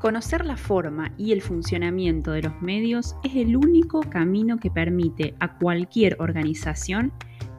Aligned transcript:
Conocer 0.00 0.44
la 0.44 0.56
forma 0.56 1.10
y 1.16 1.32
el 1.32 1.40
funcionamiento 1.40 2.32
de 2.32 2.42
los 2.42 2.60
medios 2.60 3.16
es 3.24 3.34
el 3.34 3.56
único 3.56 4.00
camino 4.00 4.58
que 4.58 4.70
permite 4.70 5.34
a 5.40 5.56
cualquier 5.56 6.16
organización 6.20 7.12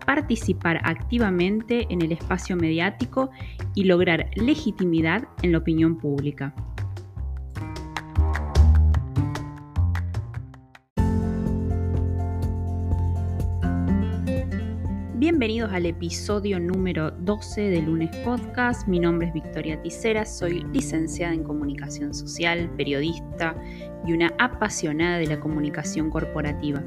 participar 0.05 0.79
activamente 0.83 1.87
en 1.89 2.01
el 2.01 2.11
espacio 2.11 2.55
mediático 2.55 3.31
y 3.75 3.83
lograr 3.83 4.29
legitimidad 4.35 5.27
en 5.41 5.51
la 5.51 5.57
opinión 5.57 5.97
pública. 5.97 6.53
Bienvenidos 15.29 15.73
al 15.73 15.85
episodio 15.85 16.57
número 16.57 17.11
12 17.11 17.59
de 17.59 17.81
Lunes 17.81 18.15
Podcast. 18.23 18.87
Mi 18.87 18.97
nombre 18.97 19.27
es 19.27 19.33
Victoria 19.33 19.81
Ticera, 19.81 20.25
soy 20.25 20.61
licenciada 20.71 21.33
en 21.33 21.43
comunicación 21.43 22.13
social, 22.13 22.69
periodista 22.77 23.53
y 24.05 24.13
una 24.13 24.33
apasionada 24.39 25.17
de 25.17 25.27
la 25.27 25.37
comunicación 25.37 26.09
corporativa. 26.09 26.81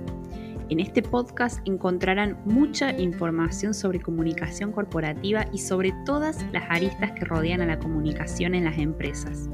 En 0.71 0.80
este 0.80 1.03
podcast 1.03 1.61
encontrarán 1.69 2.41
mucha 2.47 2.99
información 2.99 3.75
sobre 3.75 4.01
comunicación 4.01 4.73
corporativa 4.73 5.45
y 5.52 5.59
sobre 5.59 5.93
todas 6.07 6.43
las 6.51 6.65
aristas 6.71 7.13
que 7.13 7.27
rodean 7.27 7.61
a 7.61 7.66
la 7.66 7.79
comunicación 7.79 8.55
en 8.55 8.65
las 8.65 8.79
empresas. 8.79 9.51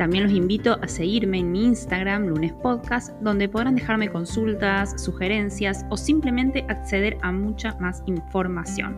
También 0.00 0.24
los 0.24 0.32
invito 0.32 0.78
a 0.80 0.88
seguirme 0.88 1.40
en 1.40 1.52
mi 1.52 1.66
Instagram, 1.66 2.28
Lunes 2.28 2.54
Podcast, 2.54 3.10
donde 3.20 3.50
podrán 3.50 3.74
dejarme 3.74 4.08
consultas, 4.08 4.94
sugerencias 4.96 5.84
o 5.90 5.98
simplemente 5.98 6.64
acceder 6.70 7.18
a 7.20 7.30
mucha 7.30 7.76
más 7.80 8.02
información. 8.06 8.96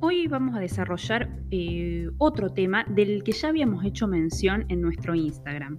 Hoy 0.00 0.26
vamos 0.28 0.54
a 0.54 0.60
desarrollar 0.60 1.30
eh, 1.50 2.10
otro 2.18 2.50
tema 2.50 2.84
del 2.90 3.24
que 3.24 3.32
ya 3.32 3.48
habíamos 3.48 3.82
hecho 3.86 4.06
mención 4.06 4.66
en 4.68 4.82
nuestro 4.82 5.14
Instagram. 5.14 5.78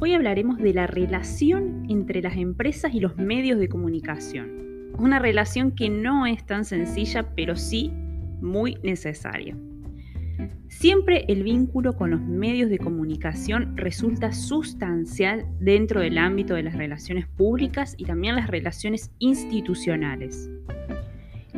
Hoy 0.00 0.14
hablaremos 0.14 0.56
de 0.56 0.72
la 0.72 0.86
relación 0.86 1.84
entre 1.90 2.22
las 2.22 2.38
empresas 2.38 2.94
y 2.94 3.00
los 3.00 3.14
medios 3.18 3.58
de 3.58 3.68
comunicación. 3.68 4.73
Una 4.98 5.18
relación 5.18 5.72
que 5.72 5.90
no 5.90 6.26
es 6.26 6.44
tan 6.46 6.64
sencilla, 6.64 7.34
pero 7.34 7.56
sí 7.56 7.90
muy 8.40 8.78
necesaria. 8.82 9.56
Siempre 10.68 11.24
el 11.28 11.44
vínculo 11.44 11.94
con 11.94 12.10
los 12.10 12.20
medios 12.20 12.68
de 12.68 12.78
comunicación 12.78 13.76
resulta 13.76 14.32
sustancial 14.32 15.46
dentro 15.60 16.00
del 16.00 16.18
ámbito 16.18 16.54
de 16.54 16.64
las 16.64 16.74
relaciones 16.74 17.26
públicas 17.26 17.94
y 17.96 18.04
también 18.04 18.36
las 18.36 18.48
relaciones 18.48 19.10
institucionales. 19.18 20.50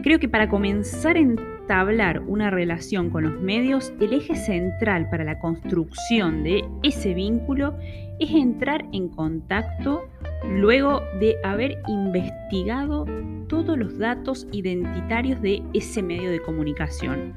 Creo 0.02 0.20
que 0.20 0.28
para 0.28 0.48
comenzar 0.48 1.16
a 1.16 1.20
entablar 1.20 2.20
una 2.20 2.50
relación 2.50 3.10
con 3.10 3.24
los 3.24 3.40
medios, 3.40 3.92
el 4.00 4.12
eje 4.12 4.36
central 4.36 5.08
para 5.10 5.24
la 5.24 5.38
construcción 5.40 6.44
de 6.44 6.62
ese 6.82 7.14
vínculo 7.14 7.76
es 8.20 8.30
entrar 8.30 8.84
en 8.92 9.08
contacto 9.08 10.08
luego 10.50 11.02
de 11.20 11.36
haber 11.44 11.78
investigado 11.88 13.04
todos 13.48 13.78
los 13.78 13.98
datos 13.98 14.46
identitarios 14.52 15.40
de 15.42 15.62
ese 15.74 16.02
medio 16.02 16.30
de 16.30 16.40
comunicación, 16.40 17.34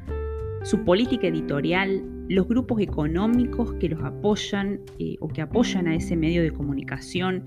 su 0.64 0.84
política 0.84 1.28
editorial, 1.28 2.04
los 2.28 2.48
grupos 2.48 2.82
económicos 2.82 3.74
que 3.74 3.90
los 3.90 4.04
apoyan 4.04 4.80
eh, 5.00 5.16
o 5.20 5.28
que 5.28 5.42
apoyan 5.42 5.88
a 5.88 5.96
ese 5.96 6.16
medio 6.16 6.44
de 6.44 6.52
comunicación, 6.52 7.46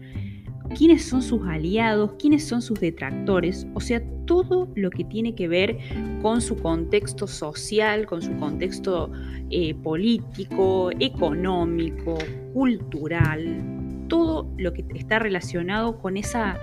quiénes 0.77 1.05
son 1.05 1.23
sus 1.23 1.47
aliados, 1.47 2.15
quiénes 2.19 2.45
son 2.45 2.63
sus 2.63 2.81
detractores, 2.81 3.67
o 3.75 3.81
sea, 3.81 4.03
todo 4.27 4.69
lo 4.75 4.91
que 4.91 5.05
tiene 5.05 5.35
que 5.35 5.49
ver 5.49 5.79
con 6.23 6.41
su 6.41 6.57
contexto 6.57 7.27
social, 7.27 8.07
con 8.07 8.23
su 8.23 8.35
contexto 8.37 9.11
eh, 9.51 9.75
político, 9.75 10.91
económico, 10.99 12.17
cultural, 12.53 13.83
todo 14.13 14.53
lo 14.59 14.75
que 14.75 14.85
está 14.95 15.19
relacionado 15.19 15.99
con, 15.99 16.19
esa, 16.19 16.59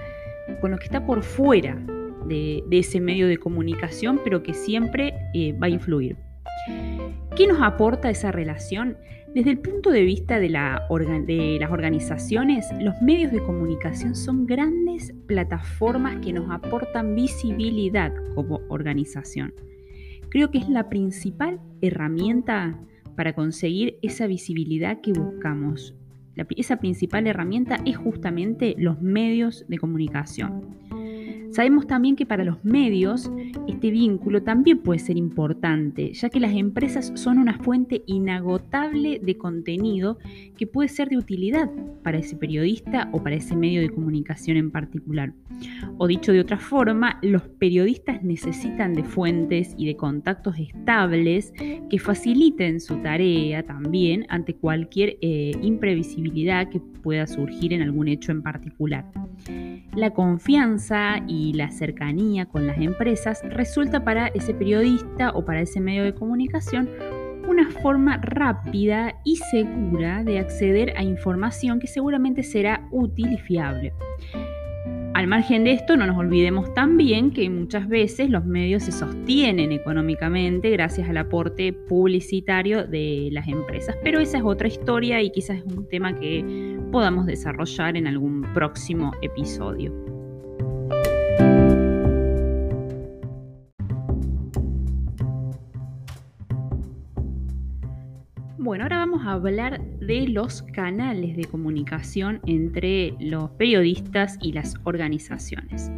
con 0.61 0.69
lo 0.69 0.77
que 0.77 0.85
está 0.85 1.07
por 1.07 1.23
fuera 1.23 1.83
de, 2.27 2.63
ese 2.69 3.01
medio 3.01 3.27
de 3.27 3.39
comunicación, 3.39 4.21
pero 4.23 4.43
que 4.43 4.53
siempre 4.53 5.15
eh, 5.33 5.53
va 5.53 5.65
a 5.65 5.71
influir. 5.71 6.15
¿Qué 7.35 7.47
nos 7.47 7.59
aporta 7.59 8.11
esa 8.11 8.31
relación? 8.31 8.97
Desde 9.33 9.49
el 9.49 9.57
punto 9.57 9.89
de 9.89 10.03
vista 10.03 10.39
de, 10.39 10.49
la 10.49 10.87
de, 11.25 11.57
las 11.59 11.71
organizaciones, 11.71 12.67
los 12.79 13.01
medios 13.01 13.31
de 13.31 13.39
comunicación 13.39 14.13
son 14.16 14.45
grandes 14.45 15.16
plataformas 15.25 16.17
que 16.23 16.33
nos 16.33 16.51
aportan 16.51 17.16
visibilidad 17.16 18.13
como 18.35 18.61
organización. 18.69 19.55
Creo 20.29 20.51
que 20.51 20.59
es 20.59 20.69
la 20.69 20.87
principal 20.87 21.59
herramienta 21.81 22.79
para 23.16 23.33
conseguir 23.33 23.97
esa 24.03 24.27
visibilidad 24.27 25.01
que 25.01 25.13
buscamos 25.13 25.95
esa 26.57 26.77
principal 26.77 27.27
herramienta 27.27 27.77
es 27.85 27.97
justamente 27.97 28.75
los 28.77 29.01
medios 29.01 29.66
de 29.67 29.77
comunicación. 29.77 30.88
Sabemos 31.51 31.87
también 31.87 32.15
que 32.15 32.25
para 32.25 32.43
los 32.43 32.63
medios 32.63 33.31
este 33.67 33.89
vínculo 33.89 34.43
también 34.43 34.79
puede 34.79 34.99
ser 34.99 35.17
importante, 35.17 36.13
ya 36.13 36.29
que 36.29 36.39
las 36.39 36.53
empresas 36.53 37.11
son 37.15 37.39
una 37.39 37.57
fuente 37.57 38.03
inagotable 38.05 39.19
de 39.19 39.37
contenido 39.37 40.19
que 40.57 40.67
puede 40.67 40.89
ser 40.89 41.09
de 41.09 41.17
utilidad 41.17 41.69
para 42.03 42.19
ese 42.19 42.35
periodista 42.35 43.09
o 43.11 43.23
para 43.23 43.35
ese 43.35 43.55
medio 43.55 43.81
de 43.81 43.89
comunicación 43.89 44.57
en 44.57 44.71
particular. 44.71 45.33
O 45.97 46.07
dicho 46.07 46.31
de 46.31 46.39
otra 46.39 46.57
forma, 46.57 47.19
los 47.21 47.41
periodistas 47.41 48.23
necesitan 48.23 48.93
de 48.93 49.03
fuentes 49.03 49.73
y 49.77 49.87
de 49.87 49.95
contactos 49.95 50.57
estables 50.59 51.51
que 51.89 51.99
faciliten 51.99 52.79
su 52.79 52.97
tarea 52.97 53.63
también 53.63 54.25
ante 54.29 54.55
cualquier 54.55 55.17
eh, 55.21 55.51
imprevisibilidad 55.61 56.69
que 56.69 56.79
pueda 56.79 57.25
surgir 57.27 57.73
en 57.73 57.81
algún 57.81 58.07
hecho 58.07 58.31
en 58.31 58.41
particular. 58.41 59.05
La 59.95 60.11
confianza 60.11 61.23
y 61.27 61.38
la 61.53 61.72
cercanía 61.72 62.45
con 62.45 62.67
las 62.67 62.77
empresas 62.77 63.41
resulta 63.50 64.03
para 64.03 64.27
ese 64.27 64.53
periodista 64.53 65.31
o 65.31 65.45
para 65.45 65.61
ese 65.61 65.79
medio 65.79 66.03
de 66.03 66.13
comunicación 66.13 66.89
una 67.47 67.69
forma 67.69 68.17
rápida 68.17 69.16
y 69.23 69.38
segura 69.38 70.23
de 70.23 70.39
acceder 70.39 70.94
a 70.97 71.03
información 71.03 71.79
que 71.79 71.88
seguramente 71.88 72.44
será 72.44 72.88
útil 72.91 73.33
y 73.33 73.38
fiable. 73.38 73.94
Al 75.16 75.28
margen 75.28 75.66
de 75.66 75.73
esto, 75.73 75.97
no 75.97 76.05
nos 76.05 76.17
olvidemos 76.17 76.73
también 76.75 77.31
que 77.31 77.49
muchas 77.49 77.89
veces 77.89 78.29
los 78.29 78.45
medios 78.45 78.83
se 78.83 78.91
sostienen 78.91 79.72
económicamente 79.72 80.69
gracias 80.69 81.09
al 81.09 81.17
aporte 81.17 81.73
publicitario 81.73 82.85
de 82.85 83.29
las 83.31 83.47
empresas, 83.47 83.97
pero 84.03 84.19
esa 84.19 84.38
es 84.38 84.44
otra 84.45 84.67
historia 84.67 85.22
y 85.22 85.31
quizás 85.31 85.57
es 85.57 85.66
un 85.66 85.89
tema 85.89 86.17
que 86.17 86.78
podamos 86.91 87.25
desarrollar 87.25 87.97
en 87.97 88.07
algún 88.07 88.44
próximo 88.53 89.11
episodio. 89.22 90.19
Bueno, 98.62 98.84
ahora 98.84 98.97
vamos 98.97 99.25
a 99.25 99.31
hablar 99.31 99.80
de 100.02 100.28
los 100.28 100.64
canales 100.64 101.38
de 101.38 101.46
comunicación 101.46 102.42
entre 102.46 103.14
los 103.18 103.52
periodistas 103.52 104.38
y 104.42 104.52
las 104.52 104.75
organizaciones. 104.84 105.90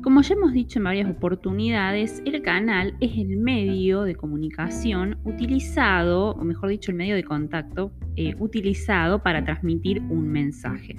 Como 0.00 0.22
ya 0.22 0.34
hemos 0.34 0.52
dicho 0.52 0.78
en 0.78 0.84
varias 0.84 1.10
oportunidades, 1.10 2.22
el 2.26 2.42
canal 2.42 2.94
es 3.00 3.18
el 3.18 3.38
medio 3.38 4.04
de 4.04 4.14
comunicación 4.14 5.18
utilizado, 5.24 6.30
o 6.30 6.44
mejor 6.44 6.68
dicho, 6.68 6.92
el 6.92 6.96
medio 6.96 7.16
de 7.16 7.24
contacto 7.24 7.90
eh, 8.14 8.36
utilizado 8.38 9.24
para 9.24 9.44
transmitir 9.44 10.00
un 10.02 10.28
mensaje. 10.28 10.96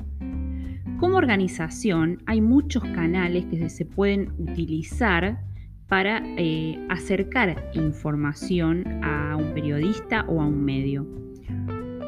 Como 0.99 1.15
organización 1.15 2.21
hay 2.25 2.41
muchos 2.41 2.83
canales 2.83 3.45
que 3.45 3.69
se 3.69 3.85
pueden 3.85 4.33
utilizar 4.39 5.39
para 5.87 6.21
eh, 6.37 6.79
acercar 6.89 7.69
información 7.73 9.03
a 9.03 9.35
un 9.35 9.53
periodista 9.53 10.25
o 10.27 10.41
a 10.41 10.45
un 10.45 10.63
medio. 10.63 11.05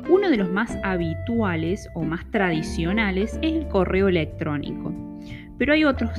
Uno 0.09 0.29
de 0.29 0.37
los 0.37 0.49
más 0.49 0.77
habituales 0.83 1.87
o 1.93 2.03
más 2.03 2.29
tradicionales 2.31 3.37
es 3.41 3.53
el 3.53 3.67
correo 3.67 4.07
electrónico, 4.07 4.93
pero 5.57 5.73
hay 5.73 5.83
otros 5.83 6.11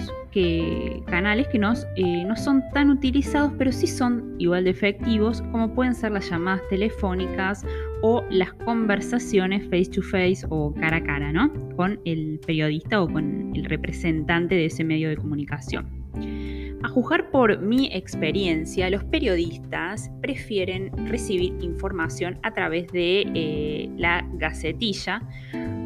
canales 1.07 1.49
que 1.49 1.59
eh, 1.97 2.25
no 2.25 2.37
son 2.37 2.63
tan 2.73 2.91
utilizados, 2.91 3.53
pero 3.59 3.73
sí 3.73 3.87
son 3.87 4.35
igual 4.39 4.65
de 4.65 4.71
efectivos, 4.71 5.43
como 5.51 5.75
pueden 5.75 5.95
ser 5.95 6.13
las 6.13 6.29
llamadas 6.31 6.63
telefónicas 6.69 7.65
o 8.03 8.25
las 8.31 8.53
conversaciones 8.53 9.65
face 9.65 9.87
to 9.87 10.03
face 10.03 10.47
o 10.49 10.73
cara 10.75 10.99
a 10.99 11.03
cara, 11.03 11.33
¿no? 11.33 11.53
Con 11.77 12.01
el 12.05 12.41
periodista 12.47 13.03
o 13.03 13.09
con 13.09 13.53
el 13.55 13.65
representante 13.65 14.55
de 14.55 14.67
ese 14.67 14.85
medio 14.85 15.09
de 15.09 15.17
comunicación. 15.17 15.87
A 16.83 16.89
juzgar 16.89 17.31
por 17.31 17.61
mi 17.61 17.91
experiencia, 17.93 18.89
los 18.89 19.03
periodistas 19.03 20.11
prefieren 20.21 20.93
recibir 21.09 21.55
información 21.61 22.39
a 22.45 22.53
través 22.55 22.87
de 22.93 23.27
eh, 23.35 23.91
la 23.97 24.25
gacetilla 24.35 25.21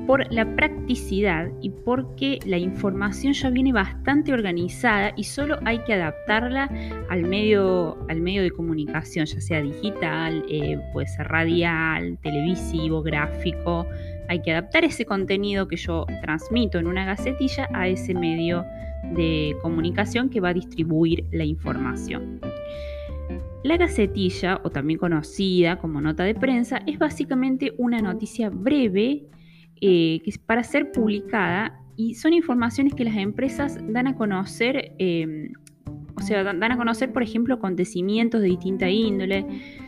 por 0.07 0.31
la 0.31 0.45
practicidad 0.55 1.51
y 1.63 1.71
porque 1.71 2.41
la 2.45 2.59
información 2.59 3.33
ya 3.33 3.49
viene 3.49 3.73
bastante 3.73 4.35
organizada 4.35 5.13
y 5.17 5.25
solo 5.25 5.59
hay 5.65 5.79
que 5.85 5.95
adaptarla 5.95 6.71
al 7.09 7.23
medio, 7.23 7.97
al 8.11 8.21
medio 8.21 8.43
de 8.43 8.51
comunicación, 8.51 9.25
ya 9.25 9.41
sea 9.41 9.63
digital, 9.63 10.45
eh, 10.51 10.79
puede 10.93 11.07
ser 11.07 11.29
radial, 11.29 12.19
televisivo, 12.23 13.03
gráfico. 13.03 13.87
Hay 14.29 14.43
que 14.43 14.53
adaptar 14.53 14.85
ese 14.85 15.07
contenido 15.07 15.69
que 15.69 15.77
yo 15.77 16.05
transmito 16.21 16.79
en 16.79 16.87
una 16.87 17.07
gacetilla 17.07 17.69
a 17.73 17.89
ese 17.89 18.13
medio 18.13 18.67
de 19.15 19.57
comunicación 19.63 20.29
que 20.29 20.41
va 20.41 20.51
a 20.51 20.55
distribuir 20.55 21.25
la 21.33 21.45
información. 21.45 22.41
La 23.65 23.77
gacetilla, 23.77 24.61
o 24.65 24.71
también 24.71 24.99
conocida 24.99 25.79
como 25.79 26.01
nota 26.01 26.25
de 26.25 26.35
prensa, 26.35 26.83
es 26.87 26.99
básicamente 26.99 27.73
una 27.79 28.01
noticia 28.01 28.51
breve 28.51 29.27
eh, 29.81 30.21
que 30.25 30.31
es 30.31 30.39
para 30.39 30.65
ser 30.65 30.91
publicada 30.93 31.81
y 31.97 32.15
son 32.15 32.33
informaciones 32.33 32.95
que 32.95 33.05
las 33.05 33.17
empresas 33.17 33.79
dan 33.89 34.07
a 34.07 34.17
conocer, 34.17 34.95
em, 34.99 35.53
o 36.17 36.21
sea, 36.21 36.43
dan 36.43 36.73
a 36.73 36.77
conocer, 36.77 37.13
por 37.13 37.23
ejemplo, 37.23 37.55
acontecimientos 37.55 38.41
de 38.41 38.49
distinta 38.49 38.89
índole. 38.89 39.47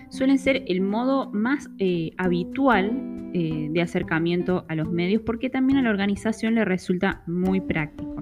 Suelen 0.08 0.38
ser 0.38 0.64
el 0.68 0.80
modo 0.80 1.30
más 1.32 1.68
eh, 1.78 2.12
habitual 2.16 3.30
eh, 3.34 3.68
de 3.70 3.82
acercamiento 3.82 4.64
a 4.68 4.76
los 4.76 4.90
medios 4.90 5.22
porque 5.22 5.50
también 5.50 5.78
a 5.78 5.82
la 5.82 5.90
organización 5.90 6.54
le 6.54 6.64
resulta 6.64 7.22
muy 7.26 7.60
práctico. 7.60 8.13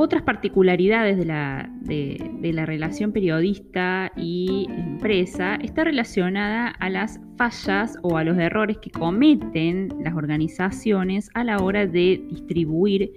Otras 0.00 0.22
particularidades 0.22 1.18
de 1.18 1.24
la, 1.24 2.66
relación 2.66 3.10
periodista 3.10 4.12
y 4.16 4.68
empresa 4.70 5.56
está 5.56 5.82
relacionada 5.82 6.68
a 6.68 6.88
las 6.88 7.18
fallas 7.36 7.96
o 8.02 8.16
a 8.16 8.22
los 8.22 8.38
errores 8.38 8.78
que 8.78 8.92
cometen 8.92 9.88
las 10.04 10.14
organizaciones 10.14 11.30
a 11.34 11.42
la 11.42 11.58
hora 11.58 11.84
de 11.88 12.24
distribuir 12.30 13.10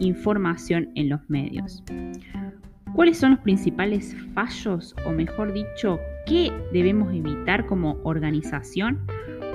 información 0.00 0.90
en 0.96 1.10
los 1.10 1.20
medios. 1.28 1.84
¿Cuáles 2.94 3.16
son 3.16 3.30
los 3.32 3.40
principales 3.40 4.16
fallos 4.34 4.96
o 5.06 5.12
mejor 5.12 5.52
dicho, 5.52 6.00
qué 6.26 6.50
debemos 6.72 7.14
evitar 7.14 7.64
como 7.66 7.96
organización? 8.02 9.06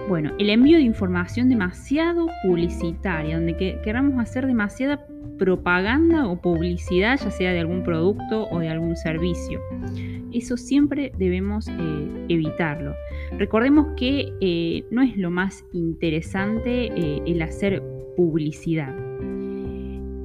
Bueno, 0.10 0.32
el 0.40 0.50
envío 0.50 0.78
de 0.78 0.84
información 0.84 1.50
demasiado 1.50 2.30
publicitaria, 2.44 3.36
donde 3.36 3.80
queramos 3.84 4.20
hacer 4.20 4.48
demasiada 4.48 5.06
propaganda 5.38 6.28
o 6.28 6.42
publicidad, 6.42 7.20
ya 7.24 7.30
sea 7.30 7.54
de 7.54 7.60
algún 7.60 7.84
producto 7.84 8.48
o 8.50 8.58
de 8.58 8.70
algún 8.70 8.96
servicio. 8.96 9.62
Eso 10.34 10.58
siempre 10.58 11.12
debemos 11.20 11.68
eh, 11.68 12.26
evitarlo. 12.28 12.96
Recordemos 13.38 13.86
que 13.98 14.34
eh, 14.42 14.84
no 14.90 15.04
es 15.04 15.16
lo 15.16 15.30
más 15.30 15.64
interesante 15.74 16.88
eh, 16.88 17.22
el 17.28 17.40
hacer 17.44 17.84
publicidad. 18.18 18.96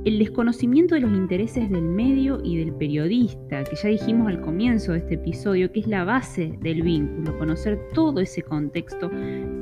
El 0.05 0.19
desconocimiento 0.19 0.95
de 0.95 1.01
los 1.01 1.13
intereses 1.13 1.71
del 1.71 1.81
medio 1.81 2.39
y 2.45 2.59
del 2.59 2.75
periodista, 2.75 3.65
que 3.65 3.75
ya 3.75 3.89
dijimos 3.89 4.29
al 4.29 4.43
comienzo 4.43 4.93
de 4.93 4.99
este 4.99 5.15
episodio, 5.15 5.73
que 5.73 5.81
es 5.81 5.87
la 5.87 6.05
base 6.05 6.59
del 6.61 6.83
vínculo, 6.83 7.39
conocer 7.39 7.79
todo 7.95 8.21
ese 8.21 8.43
contexto 8.43 9.11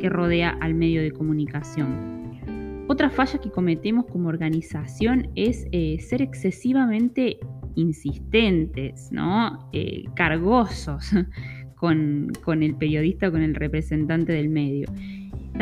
que 0.00 0.08
rodea 0.08 0.50
al 0.60 0.74
medio 0.74 1.00
de 1.00 1.12
comunicación. 1.12 2.86
Otra 2.88 3.08
falla 3.08 3.40
que 3.40 3.50
cometemos 3.50 4.06
como 4.06 4.28
organización 4.28 5.30
es 5.36 5.66
eh, 5.70 5.98
ser 6.00 6.22
excesivamente 6.22 7.38
insistentes, 7.76 9.10
¿no? 9.12 9.70
Eh, 9.72 10.04
cargosos 10.16 11.08
con, 11.76 12.62
el 12.62 12.74
periodista 12.74 13.30
con 13.30 13.42
el 13.42 13.54
representante 13.54 14.32
del 14.32 14.48
medio. 14.48 14.88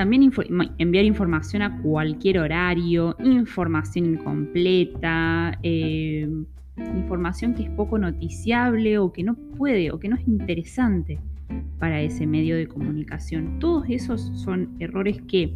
También 0.00 0.32
enviar 0.78 1.04
información 1.04 1.60
a 1.60 1.76
cualquier 1.82 2.38
horario, 2.38 3.14
información 3.22 4.14
incompleta, 4.14 5.58
eh, 5.62 6.26
información 6.96 7.52
que 7.52 7.64
es 7.64 7.68
poco 7.68 7.98
noticiable 7.98 8.96
o 8.96 9.12
que 9.12 9.22
no 9.22 9.34
puede 9.34 9.90
o 9.90 10.00
que 10.00 10.08
no 10.08 10.16
es 10.16 10.26
interesante 10.26 11.18
para 11.78 12.00
ese 12.00 12.26
medio 12.26 12.56
de 12.56 12.66
comunicación. 12.66 13.58
Todos 13.58 13.84
esos 13.90 14.22
son 14.40 14.74
errores 14.78 15.20
que 15.28 15.54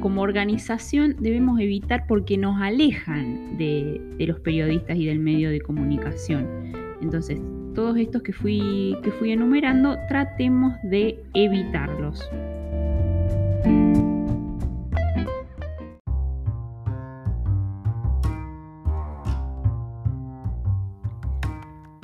como 0.00 0.22
organización 0.22 1.14
debemos 1.20 1.60
evitar 1.60 2.04
porque 2.08 2.36
nos 2.36 2.60
alejan 2.60 3.58
de, 3.58 4.00
los 4.18 4.40
periodistas 4.40 4.96
y 4.96 5.06
del 5.06 5.20
medio 5.20 5.50
de 5.50 5.60
comunicación. 5.60 6.48
Entonces, 7.00 7.40
todos 7.76 7.96
estos 7.96 8.22
que 8.22 8.32
fui, 8.32 8.96
que 9.04 9.12
fui 9.12 9.30
enumerando, 9.30 9.96
tratemos 10.08 10.74
de 10.82 11.22
evitarlos. 11.32 12.28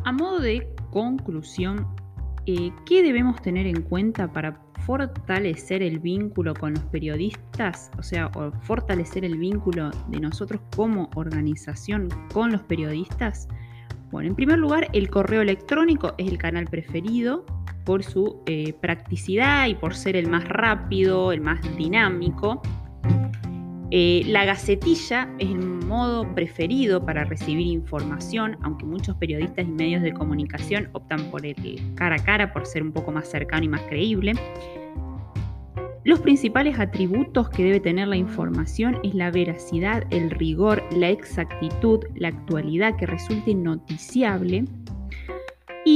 A 0.06 0.12
modo 0.12 0.40
de 0.40 0.68
conclusión, 0.90 1.86
eh, 2.44 2.70
¿qué 2.84 3.02
debemos 3.02 3.40
tener 3.40 3.66
en 3.66 3.80
cuenta 3.80 4.30
para 4.30 4.60
fortalecer 4.84 5.82
el 5.82 5.98
vínculo 5.98 6.52
con 6.52 6.74
los 6.74 6.84
periodistas? 6.84 7.90
O 7.98 8.02
sea, 8.02 8.30
fortalecer 8.60 9.24
el 9.24 9.38
vínculo 9.38 9.90
de 10.08 10.20
nosotros 10.20 10.60
como 10.76 11.08
organización 11.14 12.08
con 12.34 12.52
los 12.52 12.62
periodistas. 12.62 13.48
Bueno, 14.10 14.28
en 14.28 14.36
primer 14.36 14.58
lugar, 14.58 14.88
el 14.92 15.08
correo 15.08 15.40
electrónico 15.40 16.12
es 16.18 16.28
el 16.30 16.36
canal 16.36 16.66
preferido 16.66 17.46
por 17.84 18.02
su 18.02 18.42
eh, 18.46 18.72
practicidad 18.80 19.66
y 19.66 19.74
por 19.74 19.94
ser 19.94 20.16
el 20.16 20.28
más 20.28 20.48
rápido, 20.48 21.32
el 21.32 21.40
más 21.40 21.60
dinámico. 21.76 22.62
Eh, 23.90 24.22
la 24.26 24.44
gacetilla 24.44 25.28
es 25.38 25.50
el 25.50 25.58
modo 25.58 26.34
preferido 26.34 27.04
para 27.04 27.24
recibir 27.24 27.66
información, 27.66 28.56
aunque 28.62 28.84
muchos 28.84 29.16
periodistas 29.16 29.66
y 29.66 29.70
medios 29.70 30.02
de 30.02 30.12
comunicación 30.12 30.88
optan 30.92 31.30
por 31.30 31.46
el 31.46 31.80
cara 31.94 32.16
a 32.16 32.24
cara 32.24 32.52
por 32.52 32.66
ser 32.66 32.82
un 32.82 32.92
poco 32.92 33.12
más 33.12 33.28
cercano 33.28 33.64
y 33.64 33.68
más 33.68 33.82
creíble. 33.82 34.32
Los 36.04 36.20
principales 36.20 36.78
atributos 36.78 37.48
que 37.48 37.64
debe 37.64 37.80
tener 37.80 38.08
la 38.08 38.16
información 38.16 38.98
es 39.02 39.14
la 39.14 39.30
veracidad, 39.30 40.04
el 40.10 40.30
rigor, 40.30 40.82
la 40.92 41.08
exactitud, 41.08 42.00
la 42.14 42.28
actualidad 42.28 42.96
que 42.96 43.06
resulte 43.06 43.54
noticiable. 43.54 44.64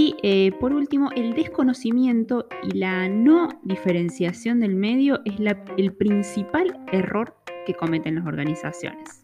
Y 0.08 0.16
eh, 0.22 0.52
por 0.58 0.72
último, 0.72 1.10
el 1.16 1.34
desconocimiento 1.34 2.48
y 2.62 2.78
la 2.78 3.10
no 3.10 3.60
diferenciación 3.62 4.58
del 4.58 4.74
medio 4.74 5.20
es 5.26 5.34
el 5.76 5.92
principal 5.92 6.80
error 6.90 7.36
que 7.66 7.74
cometen 7.74 8.14
las 8.14 8.24
organizaciones. 8.24 9.20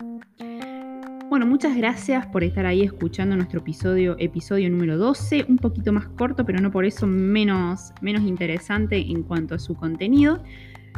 Bueno, 1.31 1.47
muchas 1.47 1.75
gracias 1.75 2.27
por 2.27 2.45
estar 2.45 2.67
ahí 2.67 2.83
escuchando 2.83 3.35
nuestro 3.35 3.61
episodio, 3.61 4.15
episodio 4.19 4.69
número 4.69 4.99
12, 4.99 5.47
un 5.49 5.57
poquito 5.57 5.91
más 5.91 6.07
corto, 6.19 6.45
pero 6.45 6.61
no 6.61 6.71
por 6.71 6.85
eso 6.85 7.07
menos, 7.07 7.95
menos 8.03 8.23
interesante 8.23 8.99
en 8.99 9.23
cuanto 9.23 9.55
a 9.55 9.59
su 9.59 9.75
contenido. 9.75 10.43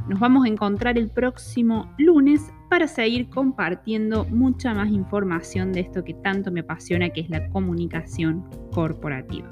Nos 0.08 0.18
vamos 0.18 0.46
a 0.46 0.48
encontrar 0.48 0.98
el 0.98 1.10
próximo 1.10 1.94
lunes 1.96 2.52
para 2.70 2.88
seguir 2.88 3.28
compartiendo 3.28 4.24
mucha 4.24 4.74
más 4.74 4.90
información 4.90 5.72
de 5.72 5.82
esto 5.82 6.02
que 6.02 6.14
tanto 6.14 6.50
me 6.50 6.60
apasiona, 6.60 7.10
que 7.10 7.20
es 7.20 7.30
la 7.30 7.48
comunicación 7.50 8.44
corporativa. 8.72 9.48